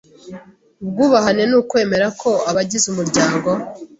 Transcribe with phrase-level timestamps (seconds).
[0.83, 3.49] Ubwubahane ni ukwemera ko abagize umuryango